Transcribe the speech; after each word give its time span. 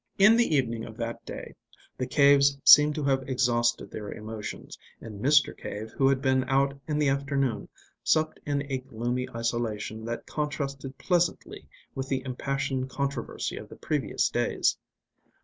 In 0.17 0.35
the 0.35 0.55
evening 0.55 0.83
of 0.83 0.97
that 0.97 1.23
day, 1.27 1.53
the 1.95 2.07
Caves 2.07 2.57
seem 2.63 2.91
to 2.93 3.03
have 3.03 3.29
exhausted 3.29 3.91
their 3.91 4.09
emotions, 4.11 4.75
and 4.99 5.23
Mr. 5.23 5.55
Cave, 5.55 5.91
who 5.95 6.07
had 6.07 6.23
been 6.23 6.43
out 6.45 6.73
in 6.87 6.97
the 6.97 7.07
afternoon, 7.09 7.69
supped 8.03 8.39
in 8.43 8.63
a 8.63 8.79
gloomy 8.79 9.29
isolation 9.35 10.03
that 10.05 10.25
contrasted 10.25 10.97
pleasantly 10.97 11.67
with 11.93 12.09
the 12.09 12.23
impassioned 12.25 12.89
controversy 12.89 13.57
of 13.57 13.69
the 13.69 13.75
previous 13.75 14.27
days. 14.29 14.75